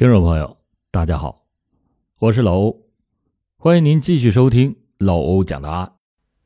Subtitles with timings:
[0.00, 0.56] 听众朋友，
[0.90, 1.46] 大家好，
[2.20, 2.88] 我是老欧，
[3.58, 5.92] 欢迎您继续收听老欧讲的案。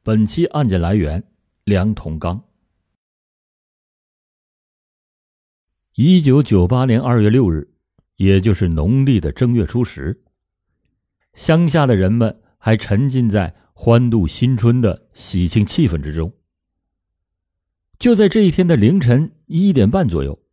[0.03, 1.23] 本期案件来源：
[1.63, 2.43] 梁同刚。
[5.95, 7.73] 一九九八年二月六日，
[8.17, 10.25] 也就是农历的正月初十，
[11.35, 16.33] 乡下的人们还沉浸在欢度新春的喜庆气氛之中。
[18.01, 20.44] 就在这一天的凌晨一点半左右。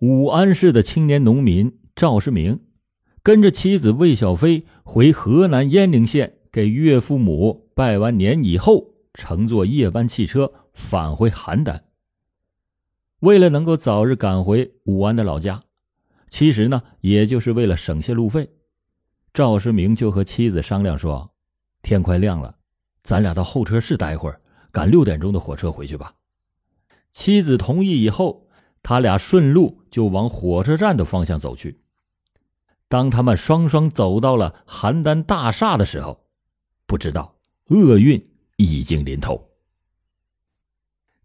[0.00, 2.60] 武安市的青年农民赵世明，
[3.24, 11.80] 跟着妻子魏小飞回河南鄢陵县给岳父母拜完年以后，乘坐夜班汽车返回邯郸。
[13.18, 15.64] 为了能够早日赶回武安的老家，
[16.28, 18.50] 其实呢，也就是为了省些路费，
[19.34, 21.32] 赵世明就和妻子商量说
[21.82, 22.54] ：“天快亮了，
[23.02, 24.40] 咱俩到候车室待会儿，
[24.70, 26.14] 赶六点钟的火车回去吧。”
[27.10, 28.44] 妻子同意以后。
[28.82, 31.80] 他俩顺路就往火车站的方向走去。
[32.88, 36.24] 当他们双双走到了邯郸大厦的时候，
[36.86, 37.36] 不知道
[37.68, 39.48] 厄运已经临头。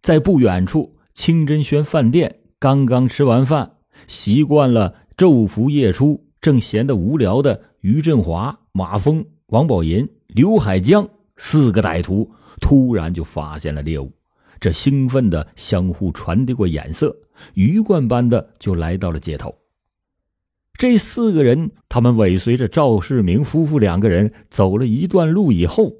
[0.02, 11.08] 在不远处清真轩饭店，刚刚吃完饭，习惯了昼伏夜出，正闲得无聊的于振华、马峰、王宝银、刘海江
[11.38, 12.30] 四个歹徒
[12.60, 14.12] 突然就发现了猎物，
[14.60, 17.16] 这兴奋的相互传递过眼色。
[17.54, 19.56] 鱼贯般的就来到了街头。
[20.76, 25.94] 这四个人，他们尾随着赵世明夫妇两个人走了一段路以后，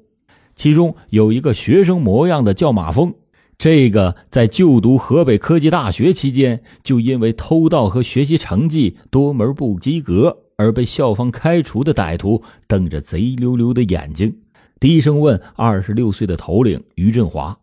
[0.56, 3.14] 其中有一个学生模样的叫马峰，
[3.56, 14.36] 这个在就读河北科技大学期间就因为偷盗和学习成绩多门不及格而被校方开除的歹徒，瞪着贼溜溜的眼睛，
[14.80, 17.56] 低声问二十六岁的头领于振华：“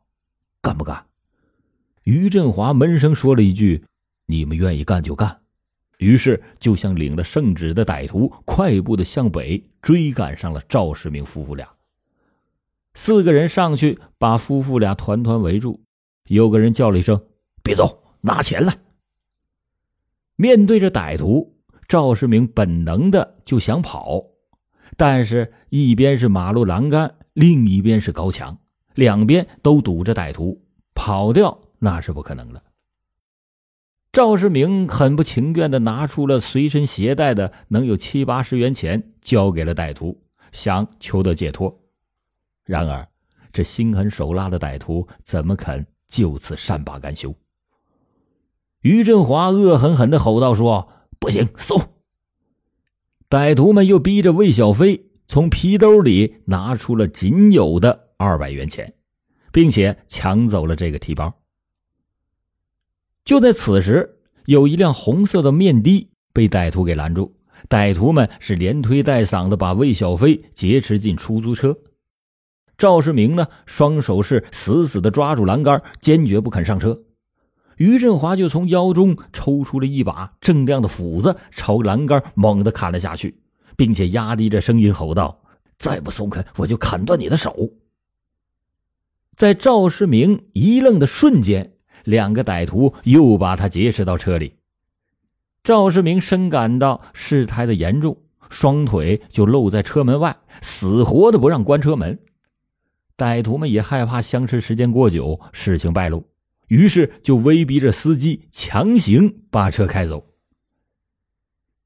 [0.63, 1.05] 干不干？”
[2.03, 3.85] 于振华闷声说了一句
[4.27, 5.39] ：“你们愿意干就干。”
[5.99, 11.69] 于是就像领了圣旨的歹徒，快步的向北追赶上了赵世明夫妇俩。
[12.95, 15.83] 四个人上去把夫妇俩团团围住，
[16.27, 17.23] 有个人叫了一声
[17.61, 18.79] ：“别走，拿钱来。”
[20.35, 21.55] 面对着歹徒，
[21.87, 24.23] 赵世明本能的就想跑，
[24.97, 28.57] 但是一边是马路栏杆，另一边是高墙，
[28.95, 31.61] 两边都堵着歹徒，跑掉。
[31.83, 32.61] 那是不可能了。
[34.11, 40.21] 赵世明很不情愿的拿出了随身携带的能有七八十元钱，交给了歹徒，
[40.51, 41.81] 想求得解脱。
[42.63, 43.07] 然而，
[43.51, 47.33] 这心狠手辣的歹徒怎么肯就此善罢甘休？
[48.81, 51.81] 于振华恶狠狠的吼道：“说不行，搜！”
[53.27, 58.93] 歹徒们又逼着魏小飞从皮兜里拿出了仅有的二百元钱，
[59.51, 61.40] 并且抢走了这个提包。
[63.23, 67.35] 就在此时，有一辆红色的面的被歹徒给拦住。
[67.69, 71.77] 歹徒们是连推带搡的把魏小飞劫持进出租车。
[72.77, 77.03] 赵世明呢，双手是死死的抓住栏杆，坚决不肯上车。
[77.77, 83.39] 于振华就从腰中抽出了一把锃亮的斧子，朝栏杆猛地砍了下去，
[83.75, 85.43] 并且压低着声音吼道
[85.77, 87.69] ：“再不松开，我就砍断你的手！”
[89.37, 91.73] 在赵世明一愣的瞬间。
[92.03, 94.55] 两个歹徒又把他劫持到车里，
[95.63, 98.17] 赵世明深感到事态的严重，
[98.49, 102.19] 双腿就露在车门外，死活的不让关车门。
[103.17, 106.25] 歹徒们也害怕相持时间过久，事情败露，
[106.67, 110.25] 于是就威逼着司机强行把车开走。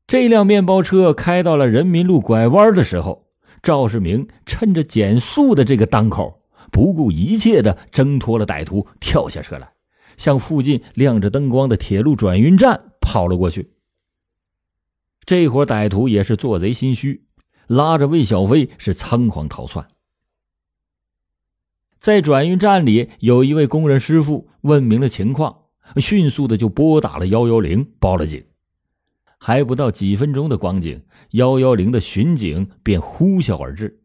[0.08, 3.28] 这辆面包车开到了人民路拐弯的时候，
[3.62, 9.75] 赵世明趁着减速的这个当口，不顾一切的挣脱了歹徒，跳下车来。
[10.18, 13.72] 向附近亮着灯光的铁路转运站跑了过去。
[15.26, 17.26] 这伙歹徒也是做贼心虚，
[17.68, 19.88] 拉着魏小飞是仓皇逃窜。
[21.98, 25.64] 在转运站里，有一位工人师傅问明了情况，
[25.98, 28.46] 迅速的就拨打了幺幺零，报了警。
[29.40, 34.04] 还不到几分钟的光景，幺幺零的巡警便呼啸而至。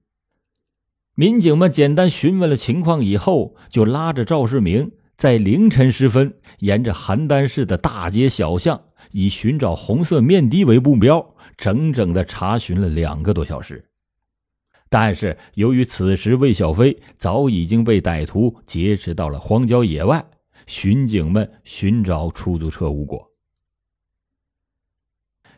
[1.15, 4.93] 民警们简单询问了情况以后，就拉着赵世明。
[5.21, 8.81] 在凌晨时分，沿着邯郸市的大街小巷，
[9.13, 13.85] 以寻找红色面的为目标，整整的查询了两个多小时。
[14.89, 20.25] 但是，由于此时魏小飞早已经被歹徒劫持到了荒郊野外，
[20.67, 23.31] 巡警们寻找出租车无果。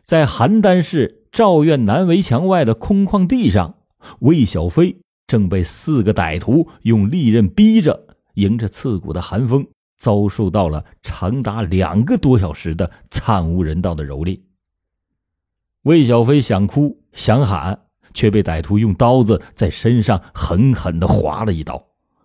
[0.03, 3.76] 在邯郸市赵院南围墙外的空旷地上，
[4.19, 4.97] 魏小飞
[5.29, 8.09] 正被四个歹徒用利刃逼着。
[8.34, 14.40] 迎着刺骨的寒风，遭受到了长达两个多小时的惨无人道的蹂躏。
[15.82, 21.84] 魏小飞想哭想喊，却被歹徒用刀子在身上狠狠的划了一刀，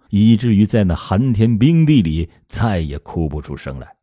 [0.10, 3.96] 以至于在那寒天冰地里再也哭不出声来。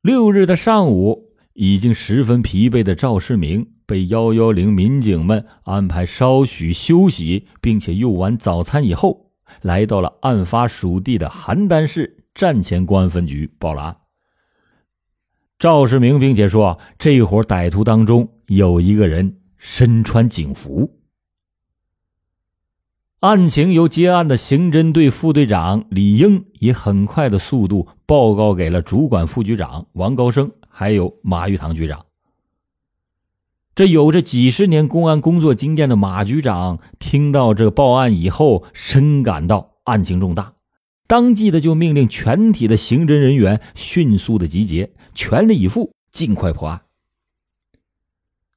[0.00, 13.96] 六日的上午，已经十分疲惫的赵世明被幺幺零民警们安排稍许休息，并且用完早餐以后，来到了案发属地的邯郸市站前公安分局报了案。
[15.58, 20.98] 赵世明并且说，这伙歹徒当中有一个人身穿警服。
[23.20, 32.06] 案情由接案的刑侦队副队长李英以很快的速度报告给了主管副局长王高升，还有马玉堂局长。
[33.74, 40.54] 这有着几十年公安工作经验的马局长听到这报案以后，深感到案情重大，
[41.06, 46.82] 当即的就命令全体的刑侦人员迅速的集结，全力以赴，尽快破案。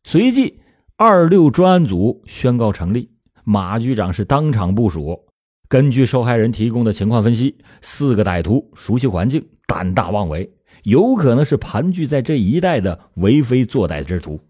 [0.04, 0.60] 随即，
[0.98, 3.12] 二六专案组宣告成立。
[3.44, 5.28] 马局长是当场部署，
[5.70, 10.52] 根据受害人提供的情况分析，四个歹徒熟悉环境，胆大妄为，
[10.84, 14.42] 有可能是盘踞在这一带的为非作歹之徒。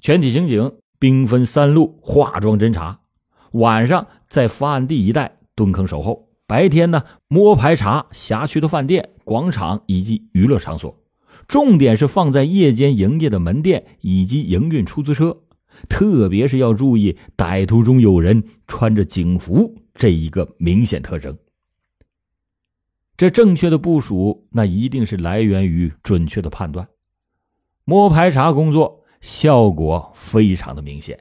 [0.00, 3.00] 全体刑警兵分三路化妆侦查，
[3.52, 11.00] 晚上在发案地一带蹲坑守候，白天呢摸排查辖区的饭店、广场以及娱乐场所，
[11.46, 15.38] 重点是放在夜间营业的门店以及营运出租车。
[15.88, 21.36] 特别是要注意歹徒中有人穿着警服这一个明显特征。
[23.16, 26.88] 这正确的部署，那一定是来源于准确的判断。
[27.84, 31.18] 摸排查工作效果非常的明显。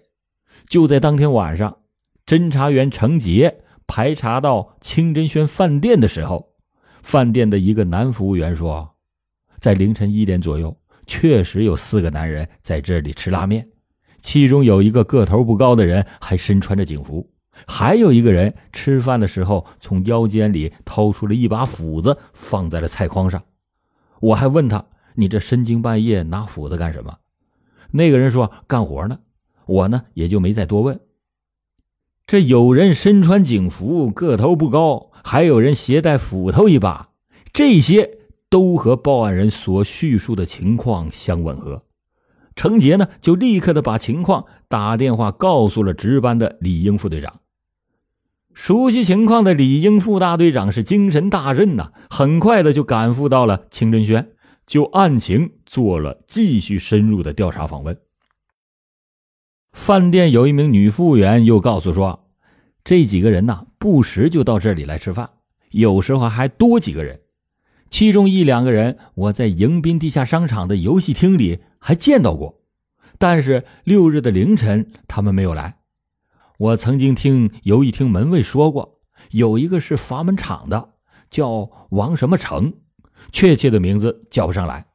[0.68, 1.80] 就在当天晚上，
[2.26, 6.54] 侦查员程杰排查到清真轩饭店的时候，
[7.04, 8.96] 饭店的一个男服务员说，
[9.60, 13.68] 在凌晨一点左右，确实有四个男人在这里吃拉面。
[14.20, 17.28] 其中有一个个头不高的人，还身穿着警服；
[17.68, 23.44] 还有一个人吃饭的时候，从腰间里掏出了一把斧子，放在了菜筐上。
[24.20, 27.18] 我还问他：“你这深更半夜拿斧子干什么？”
[27.92, 29.20] 那个人说：“干活呢。”
[29.68, 31.00] 我呢，也就没再多问。
[32.28, 37.10] 这有人身穿警服，个头不高，还有人携带斧头一把，
[37.54, 38.20] 这些
[38.50, 41.84] 都和报案人所叙述的情况相吻合。
[42.56, 47.40] 程杰呢，就立刻的把情况打电话告诉了值班的李英副队长。
[48.54, 54.32] 熟悉情况的李英副大队长是精神大振呐，很快的就赶赴到了清真轩，
[54.68, 57.98] 就案情做了继续深入的调查访问。
[59.72, 62.28] 饭店有一名女服务员又告诉说，
[62.84, 65.30] 这几个人呐，不时就到这里来吃饭，
[65.72, 67.22] 有时候还多几个人。
[67.90, 72.62] 其中一两个人，我在迎宾地下商场的游戏厅里还见到过，
[73.18, 75.80] 但是六日的凌晨他们没有来。
[76.58, 79.02] 我曾经听游艺厅门卫说过，
[79.32, 80.94] 有一个是阀门厂的，
[81.32, 82.74] 叫王什么成，
[83.32, 84.86] 确切的名字叫不上来。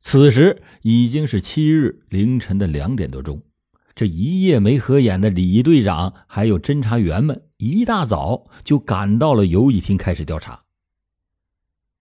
[0.00, 3.40] 此时已经是七日凌晨的两点多钟，
[3.94, 10.64] 这一夜没合眼的李队长还有侦查员们一大早就赶到了游艺厅开始调查。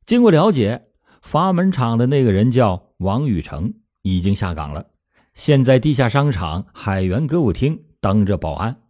[0.05, 0.87] 经过了解，
[1.23, 4.88] 阀门厂的那个人叫王宇成，已经下岗了，
[5.33, 8.81] 现在地下商场海源歌舞厅当着保安，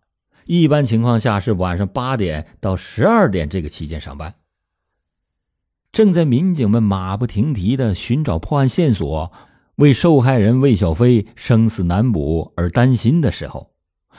[0.46, 4.34] 一般情况下是晚上八点到十二点这个期间上班。
[5.91, 9.31] 正在民警们马不停蹄的寻找破案线索，
[9.75, 13.72] 为受害人魏小飞生死难卜而担心的时候，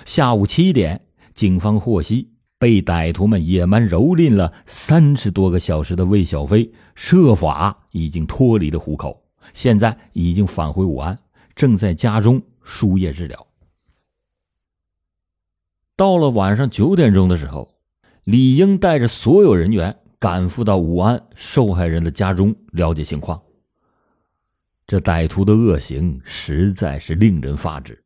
[0.06, 1.02] 下午七点，
[1.34, 2.30] 警方获悉。
[2.56, 9.24] 被歹徒们野蛮蹂躏了三十多个小时的魏小飞，设法已经脱离了虎口，
[9.54, 11.16] 现在已经返回武安，
[11.54, 13.46] 正在家中输液治疗。
[15.96, 17.72] 到了晚上九点钟的时候，
[18.24, 23.40] 李英带着所有人员赶赴到武安受害人的家中了解情况。
[24.86, 28.02] 这歹徒的恶行实在是令人发指。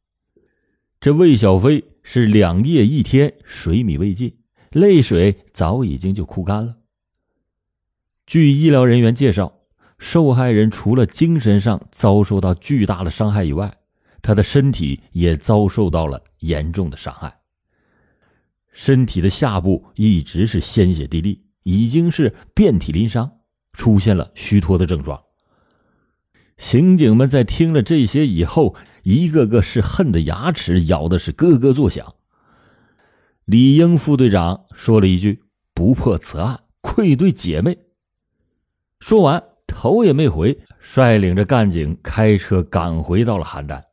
[1.01, 4.37] 这魏小飞是两夜一天水米未进。
[4.71, 6.77] 泪水早已经就哭干了。
[8.27, 9.58] 据医疗人员介绍，
[9.99, 13.77] 受害人除了精神上遭受到巨大的伤害以外，
[14.23, 17.41] 他的身体也遭受到了严重的伤害。
[18.73, 23.31] 身体的下部一直是鲜血滴沥，已经是遍体鳞伤，
[23.73, 25.21] 出现了虚脱的症状。
[26.57, 32.15] 刑警们在听了这些以后，一个个是恨得牙齿咬的是咯咯作响。
[33.45, 35.43] 李英副队长说了一句
[35.75, 37.79] ：“不破此案，愧对姐妹。”
[39.01, 43.85] 说完，头也没回，率领着干警开车赶回到了邯郸。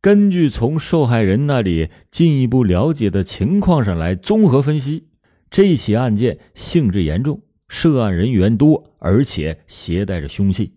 [0.00, 5.08] 根据从受害人那里进一步了解的情况上来综合分析，
[5.50, 10.74] 这起案件性质严重，涉案人员多，而且携带着凶器，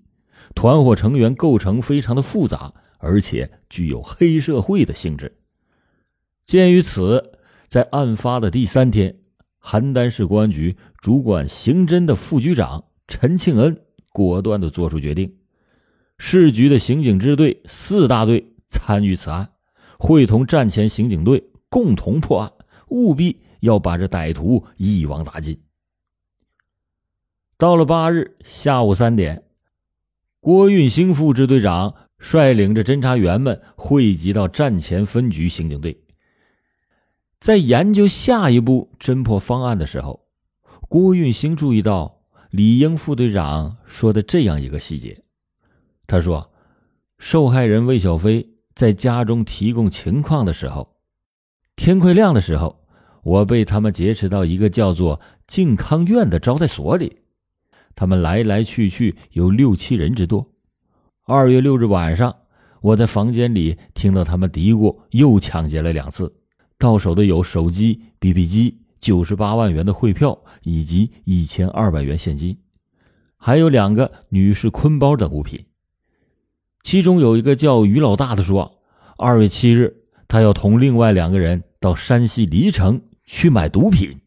[0.56, 5.38] 团伙成员构成非常的复杂，而且具有黑社会的性质。
[6.46, 7.34] 鉴于此，
[7.68, 9.18] 在案发的第三天，
[9.62, 15.38] 邯郸市公安局主管刑侦的副局长陈庆恩果断的做出决定，
[16.18, 18.54] 市局的刑警支队四大队。
[18.70, 19.54] 参与此案，
[19.98, 22.52] 会同战前刑警队共同破案，
[22.90, 25.62] 务必要把这歹徒一网打尽。
[27.58, 29.46] 到了八日下午三点，
[30.42, 36.04] 郭运兴副支队长率领着侦查员们汇集到战前分局刑警队，
[37.40, 40.28] 在研究下一步侦破方案的时候，
[40.90, 42.17] 郭运兴注意到
[42.50, 45.24] 李英副队长说的这样一个细节，
[46.06, 46.52] 他说
[47.20, 50.98] ：“受害人魏小飞。”在家中提供情况的时候，
[51.76, 52.86] 天快亮的时候，
[53.24, 57.18] 我被他们劫持到一个叫做靖康院的招待所里。
[57.96, 60.54] 他们来来去去有六七人之多。
[61.26, 62.36] 二月六日晚上，
[62.82, 66.36] 我在房间里听到他们嘀咕又抢劫了两次，
[66.78, 72.58] 到手的有手机、BB 机、九十八万元的汇票以及一千二百元现金，
[73.38, 75.66] 还有两个女士坤包等物品。
[76.84, 78.80] 其中有一个叫于老大的说，
[79.18, 84.22] 二月七日他要同另外两个人到山西黎城去买毒品。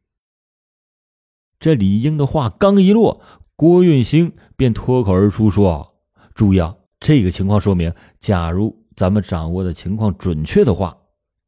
[1.59, 3.21] 这李英的话刚一落，
[3.57, 5.95] 郭运兴便脱口而出说
[6.35, 10.97] ：“注意啊，这个情况说明，假如咱们掌握的情况准确的话，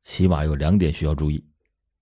[0.02, 1.44] 起码有两点需要注意：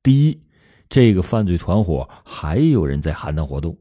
[0.03, 0.43] 第一，
[0.91, 3.73] 这个犯罪团伙还有人在邯郸活动；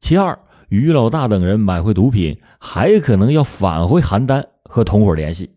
[0.00, 0.38] 其二，
[0.70, 4.42] 于老大等人买回毒品，还可能要返回邯郸。”
[4.72, 5.50] 和同伙联系。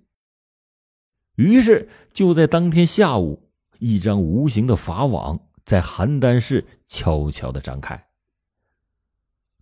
[1.37, 3.47] 于是就在当天下午，
[3.79, 8.07] 一张无形的法网在邯郸市悄悄的张开。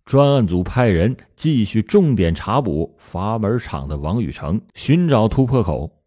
[0.04, 6.02] 专案组派人继续重点查捕阀门厂的王宇成，寻找突破口。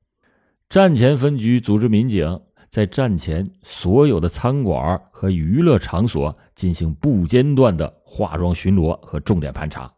[0.68, 9.94] 站前分局组织民警在战前所有的餐馆和娱乐场所进行不间断的化妆巡逻和重点盘查。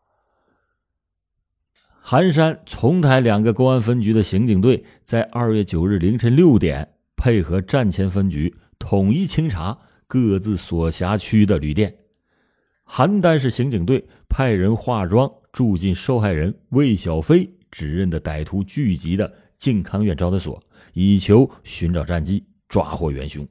[2.01, 11.95] 韩山、丛台两个公安分局的刑警队在二月九日凌晨六点，配合战前分局统一清查各自所辖区的旅店。
[12.87, 20.59] 邯郸市刑警队派人化妆住进受害人魏小飞指认的歹徒聚集的靖康院招待所，
[20.93, 23.45] 以求寻找战机，抓获元凶。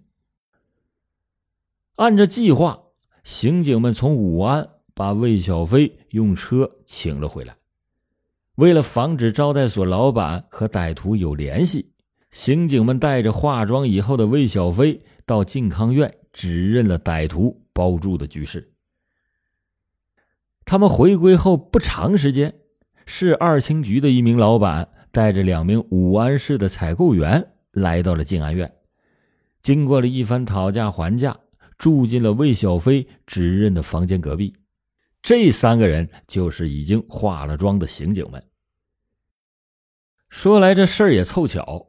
[1.96, 2.80] 按照计划，
[3.25, 7.56] 刑警们从武安把魏小飞用车请了回来。
[8.54, 11.92] 为了防止招待所老板和歹徒有联系，
[12.30, 18.72] 刑警们带着化妆以后的魏小飞到靖康院指认了歹徒包住的居室。
[20.64, 22.54] 他们回归后不长时间，
[23.06, 28.72] 市二轻局的一名老板带着两名武安市的采购员来到了静安院，
[29.62, 31.38] 经过了一番讨价还价，
[31.76, 34.54] 住进了魏小飞指认的房间隔壁。
[35.20, 38.42] 这三个人就是已经化了妆的刑警们。
[40.28, 41.88] 说来这事儿也凑巧，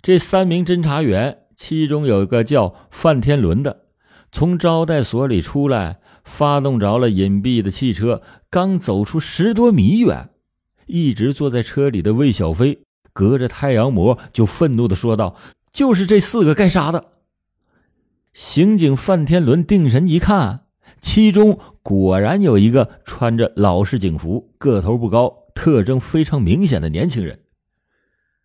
[0.00, 3.86] 这三名侦查员其中有一个叫范天伦的，
[4.30, 10.30] 从招待所里出来，发动着了隐蔽的汽车，刚走出十多米远，
[10.86, 15.34] 一直坐在车里的魏小飞隔着太阳膜就愤怒的说道
[15.72, 17.12] ：“就是这四个该杀的。”
[18.32, 20.66] 刑警范天伦定神一看，
[21.00, 27.40] 其中果然有一个穿着老式警服、个头不高、特征非常明显的年轻人。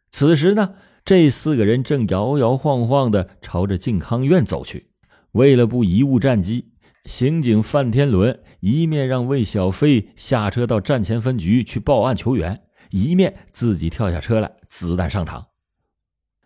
[0.10, 0.76] 此时呢，
[1.06, 4.90] 这四个人正摇摇晃晃的朝着靖康院走去。
[5.34, 6.72] 为了不贻误战机，
[7.06, 12.62] 刑警范天伦一面让魏小飞下车到站前分局去报案求援，
[12.92, 15.53] 一面自己跳下车来，子弹上膛。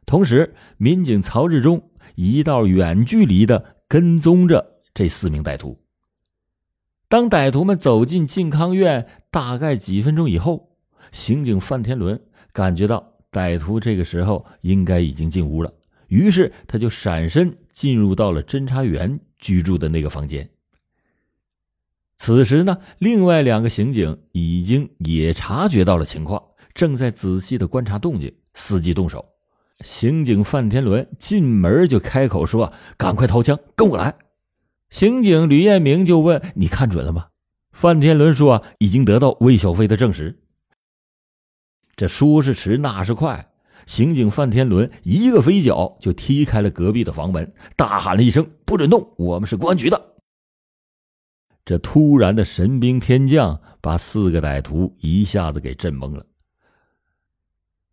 [0.08, 5.78] 同时，民警曹志忠一道远距离的跟踪着这四名歹徒。
[7.10, 10.76] 当歹徒们走进靖康院大概几分钟以后，
[11.12, 12.20] 刑警范天伦
[12.52, 13.14] 感觉到。
[13.30, 15.72] 歹徒这个时候应该已经进屋了，
[16.08, 20.50] 于是他就闪身进入到了侦查员居住的那个房间。
[22.16, 26.42] 此时呢，另外两个刑警已经也察觉到了情况，
[26.74, 29.24] 正在仔细的观察动静，伺机动手。
[29.82, 34.16] 刑警范天伦进门就开口说：“赶快掏枪，跟我来。”
[34.90, 37.28] 刑警吕彦明就问：“你看准了吗？”
[37.72, 40.40] 范天伦说已经得到魏小飞的证实。
[41.96, 43.52] 这说是迟，那是快。
[43.86, 49.14] 刑警范天伦一个飞脚就踢开了隔壁的房门，大喊了一声：“不准动！
[49.18, 50.16] 我们是公安局的。”
[51.64, 56.26] 这突然的神兵天降，把四个歹徒一下子给震懵了。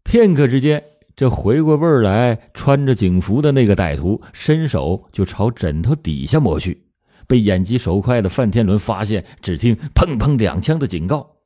[0.03, 0.83] 片刻之间，
[1.17, 6.87] 这回过味儿来，穿着警服的那个歹徒伸手就朝枕头底下摸去，
[7.29, 11.37] 被眼疾手快的范天伦发现，只听“砰砰”两枪的警告。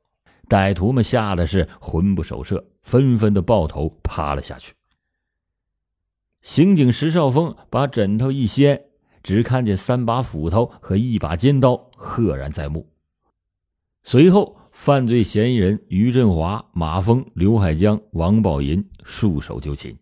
[0.47, 4.73] 歹徒们吓得是魂不守舍，纷纷的抱头趴了下去。
[6.41, 8.81] 刑警石少峰把枕头一掀，
[9.21, 12.87] 只看见三把斧头和一把尖刀赫然在目。
[14.01, 19.97] 随后，犯罪嫌疑人于振华、马峰、刘海江、王宝银束手就擒。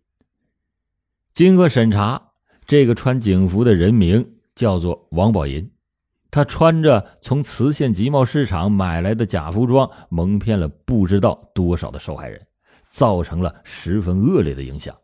[1.33, 2.33] 经过审查，
[2.67, 5.71] 这个穿警服的人名叫做王宝银。
[6.29, 12.45] 他穿着从磁县集贸市场买来的假服装，蒙骗了不知道多少的受害人，
[12.87, 14.95] 造成了十分恶劣的影响。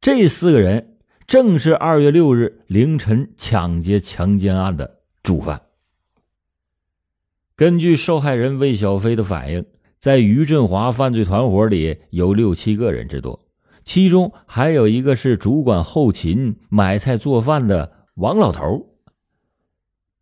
[0.00, 0.96] 这四个人
[1.28, 5.65] 正是二月六日凌晨抢劫强奸案的主犯。
[7.56, 9.64] 根据受害人魏小飞的反映，
[9.96, 13.48] 在于振华犯罪团伙里有六七个人之多，
[13.82, 18.98] 其中还有一个是主管后勤、买菜做饭的王老头。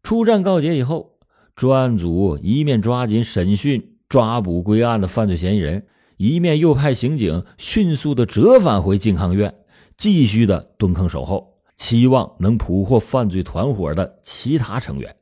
[0.05, 1.19] 出战告捷以后，
[1.57, 9.53] 专案组一面抓紧审讯、抓捕归案的犯罪嫌疑人，一面又派刑警迅速的折返回靖康院，
[9.97, 15.17] 继续的蹲坑守候，期望能捕获犯罪团伙的其他成员。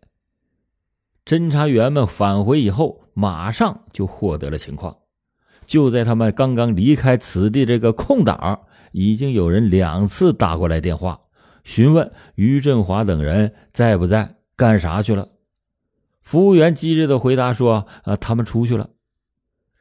[1.24, 4.96] 侦查员们返回以后，马上就获得了情况。
[5.66, 8.60] 就在他们刚刚离开此地这个空档，
[8.90, 11.20] 已经有人两次打过来电话，
[11.62, 14.36] 询问于振华等人在不在。
[14.54, 15.28] 干啥去了？
[16.20, 18.90] 服务员机智的回答说：“啊，他们出去了。”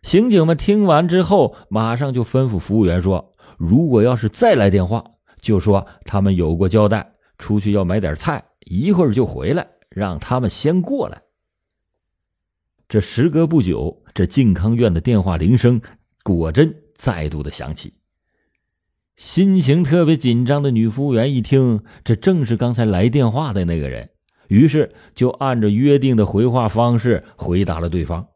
[0.02, 5.04] 刑警们听完之后，马上就吩咐服务员说：“如果要是再来电话，
[5.40, 11.22] 就说他们有过交代，出去要买点菜，一会儿就回来，让他们先过来。”
[12.92, 15.80] 这时隔不久，这靖康院的电话铃声
[16.26, 17.94] 果真再度的响起。
[19.16, 24.10] 心情特别紧张的女服务员一听，这正是刚才来电话的那个人。
[24.50, 28.28] 于是就按照约定的回话方式回答了对方。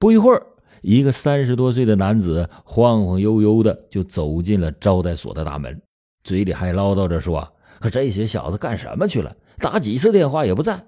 [0.00, 0.44] 不一会儿，
[0.82, 5.80] 一个三十多岁的男子晃晃悠悠的就走进了招待所的大门，
[6.24, 9.36] 嘴里还唠叨着说：“可这些小子干什么去了？
[9.60, 10.84] 打几次电话也不在。”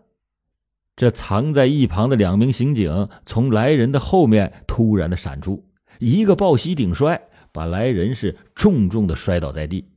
[1.02, 5.64] 这藏在一旁的两名刑警从来人的后面突然的闪出，
[5.98, 9.90] 一个抱膝顶摔，把来人是重重的摔倒在地。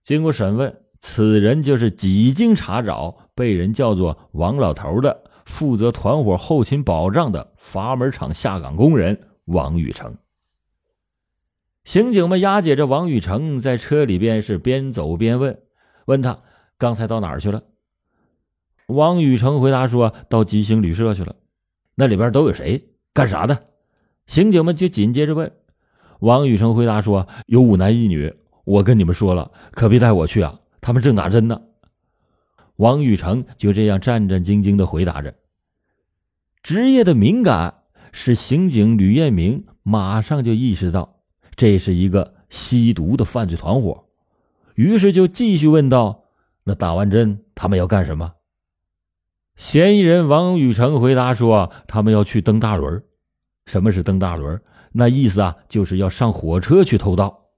[0.00, 0.74] 经过审问。
[0.98, 10.16] 此人就是几经查找，被人叫做王老头的，负责团伙后勤保障的阀门厂下岗工人王玉成。
[11.84, 15.60] 刑警们押解着王玉成，在车里边是边走边问，
[16.06, 16.40] 问他
[16.78, 17.62] 刚才到哪儿去了。
[18.88, 21.36] 王玉成回答说：“到吉星旅社去了。”
[21.94, 22.88] 那里边都有谁？
[23.12, 23.66] 干啥的？
[24.26, 25.52] 刑警们就紧接着问。
[26.20, 31.60] 王玉成回答说：“有五男一女，我跟你们说了，可别带我去啊。”他们正打针呢。
[32.76, 35.34] 王玉成就这样战战兢兢的回答着。
[36.62, 41.20] 职业的敏感使刑警吕彦明马上就意识到
[41.56, 44.06] 这是一个吸毒的犯罪团伙，
[44.76, 46.24] 于是就继续问道
[46.64, 48.32] ：“那打完针他们要干什么？”
[49.58, 53.02] 嫌疑人王宇成回答说：“他们要去蹬大轮。
[53.66, 54.62] 什么是蹬大轮？
[54.92, 57.50] 那意思啊，就是要上火车去偷盗。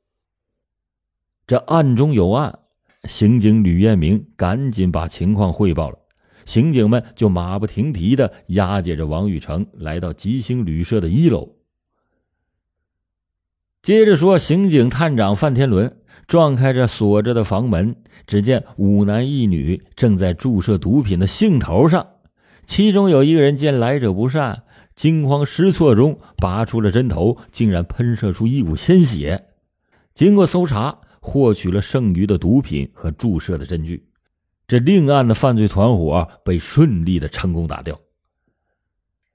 [1.47, 2.59] 这案中有案。”
[3.05, 5.99] 刑警吕彦明赶紧把情况汇报了，
[6.47, 11.57] 刑警们就马不停蹄的押解着王宇成来到吉星旅社的一楼。
[13.83, 16.00] 接着说，刑警探长范天伦
[16.31, 22.07] 撞开这锁着的房门，只见五男一女正在注射毒品的兴头上，
[22.65, 24.63] 其中有一个人见来者不善，
[24.95, 29.49] 惊慌失措中拔出了针头，竟然喷射出一股鲜血。
[30.15, 31.01] 经过搜查。
[31.23, 34.09] 获取了剩余的毒品和注射的证据，
[34.67, 38.01] 这另案的犯罪团伙被顺利的成功打掉。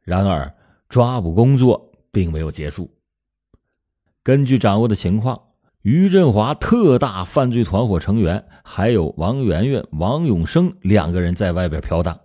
[0.01, 0.55] 然而，
[0.89, 2.89] 抓捕工作并没有结束。
[4.23, 5.39] 根据掌握的情况，
[5.85, 12.21] 于振华特大犯罪团伙成员还有王媛媛、王永生两个人在外边飘荡，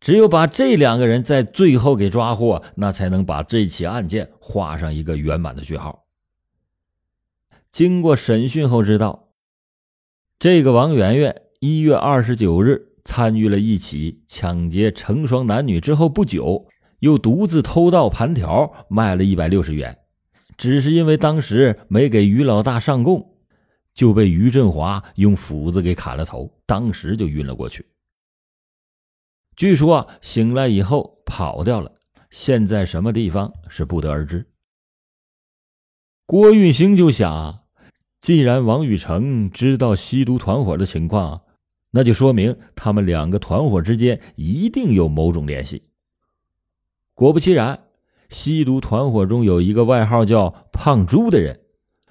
[0.00, 6.04] 只有把这两个人在最后给抓获，那才能把这起案件画上一个圆满的句号。
[7.72, 9.30] 经过审讯后知道，
[10.38, 16.68] 这个王媛媛一月二十九日参与了一起抢劫成双男女之后不久，
[17.00, 19.98] 又独自偷盗盘条卖了一百六十元，
[20.56, 23.36] 只是因为当时没给于老大上供，
[23.94, 27.86] 就被于振华用斧子给砍了头，当时就晕了过去。
[29.56, 31.92] 据说醒来以后跑掉了，
[32.30, 34.46] 现在什么地方是不得而知。
[36.26, 37.60] 郭运兴就想。
[38.20, 41.42] 既然王宇成知道吸毒团伙的情况，
[41.90, 45.88] 那就说明他们两个团伙之间一定有某种联系。
[47.14, 47.82] 果不其然，
[48.32, 51.60] 吸毒团伙中有一个外号叫“胖猪”的人，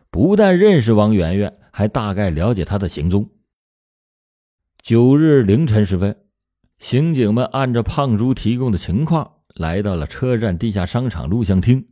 [0.09, 3.29] 不但认识王媛媛，还大概了解她的行踪。
[4.81, 6.15] 九日凌晨时分，
[6.77, 11.87] 刑警们按照胖猪提供的情况，来到了车站地下商场录像厅，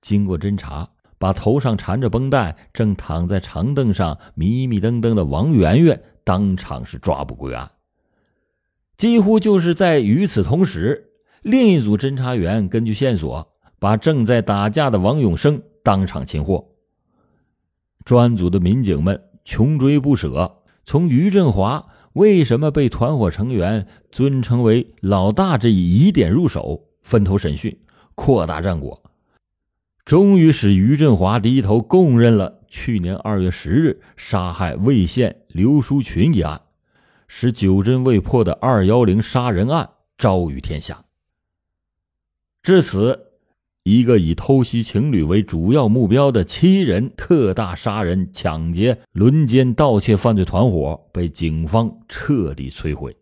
[0.00, 0.88] 经过侦查。
[1.18, 7.70] 把头上缠着绷带、正躺在长凳上迷迷瞪瞪的王媛媛当场是抓捕归案。
[8.96, 13.51] 几乎就是在与此同时，另一组侦查员根据线索，
[13.82, 16.68] 把正在打架的王永生当场擒获。
[18.04, 27.76] 专案组的民警们穷追不舍，从于振华为什么被团伙成员尊称为老大这一疑点入手，分头审讯，
[28.14, 29.02] 扩大战果。
[30.04, 36.60] 终于使于振华低头供认了去年二月十日杀害魏县刘淑群一案，
[37.26, 41.04] 使九侦未破的二幺零杀人案昭于天下。
[42.62, 43.31] 至此，
[43.84, 53.16] 一个以偷袭情侣为主要目标的七人特大杀人、抢劫、轮奸、盗窃犯罪团伙被警方彻底摧毁。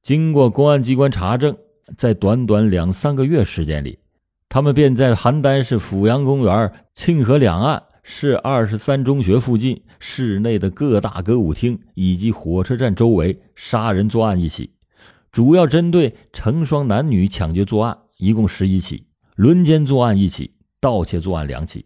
[0.00, 1.56] 经过公安机关查证，
[1.96, 3.98] 在短短两三个月时间里。
[4.48, 14.70] 他们便在邯郸市阜阳公园、沁河两岸、市二十三中学附近、市内的各大歌舞厅以及火车站周围杀人作案一起，
[15.32, 19.05] 主要针对成双男女抢劫作案一共十一起，
[19.36, 21.84] 轮奸作案一起，盗窃作案两起，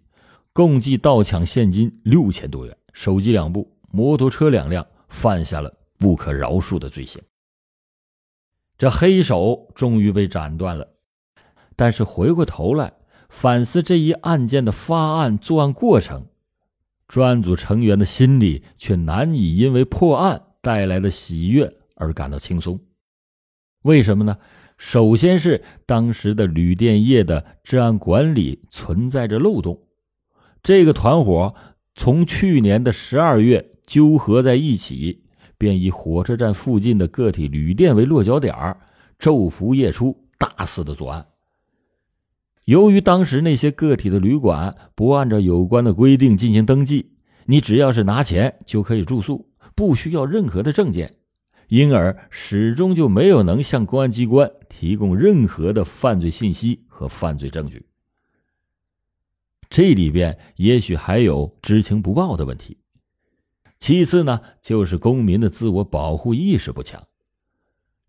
[0.52, 7.20] 共计盗抢现金六千多元，手机两部，摩托车两辆，犯下了不可饶恕的罪行。
[8.78, 10.88] 这黑手终于被斩断了。
[11.74, 12.92] 但是回过头来
[13.28, 16.28] 反思这一案件的发案作案过程，
[17.08, 22.78] 专案组成员的心里却难以因为破案带来的喜悦而感到轻松。
[23.82, 24.38] 为什么呢？
[24.82, 29.82] 首先是当时的旅店业的治安管理存在着漏洞，
[30.62, 31.54] 这个团伙
[31.94, 35.24] 从去年的十二月纠合在一起，
[35.58, 38.80] 便以火车站附近的个体旅店为落脚点儿
[39.18, 41.26] 昼伏夜出，大肆的作案。
[42.64, 47.10] 由于当时那些个体的旅馆不按照有关的规定进行登记，
[47.44, 51.16] 你只要是拿钱就可以住宿，不需要任何的证件，
[51.70, 57.86] 因而始终就没有能向公安机关提供任何的犯罪信息和犯罪证据。
[59.68, 62.78] 这里边也许还有知情不报的问题。
[63.78, 67.06] 其次呢，就是公民的自我保护意识不强。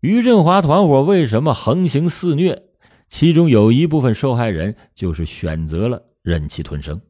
[0.00, 2.64] 于振华团伙为什么横行肆虐？
[3.06, 7.00] 其中有一部分受害人就是选择了忍气吞声。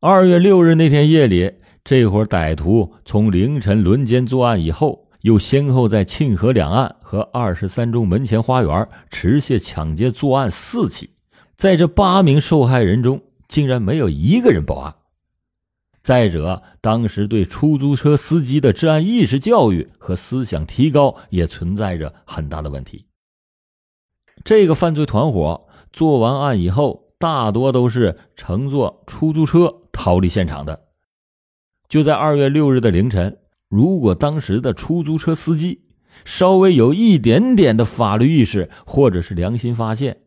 [0.00, 1.52] 二月六日那天夜里，
[1.84, 11.10] 这伙歹徒从凌晨轮奸作案以后，又先后在沁河两岸和二十三中门前花园持械抢劫作案四起，
[11.56, 14.94] 在这八名受害人中，竟然没有一个人报案。
[16.00, 23.06] 再者，当时对出租车司机的治安意识教育和思想提高也存在着很大的问题。
[24.44, 30.84] 这个犯罪团伙做完案以后，大多都是乘坐出租车逃离现场的。
[31.88, 35.82] 就在二月六日的凌晨，如果当时的出租车司机
[36.24, 40.22] 稍微有一点点的法律意识或者是良心发现，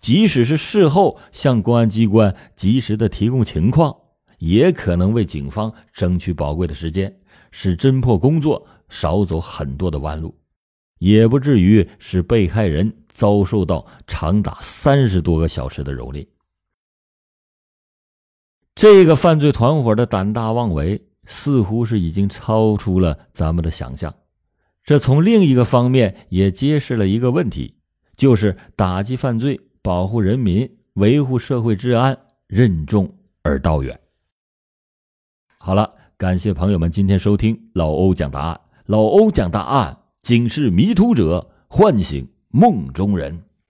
[0.00, 3.96] 即使是事后向公安机关及时的提供情况，
[4.38, 10.34] 也可能为警方争取宝贵的时间，使侦破工作少走很多的弯路，
[10.98, 12.92] 也不至于使被害人。
[13.14, 16.26] 遭受到长达三十多个小时的蹂躏，
[18.74, 24.14] 这个犯罪团伙的胆大妄为似乎是已经超出了咱们的想象。
[24.84, 27.74] 这从另一个方面也揭示了一个问题，
[28.16, 34.00] 就是打击犯罪、保护人民、维护社会治安任重而道远。
[35.58, 38.60] 好了，感谢朋友们今天收听老欧讲答案。
[38.86, 42.28] 老欧讲答案，警示迷途者，唤醒。
[42.54, 43.44] 梦中人。